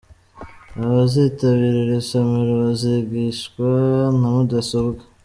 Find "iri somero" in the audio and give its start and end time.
1.83-2.51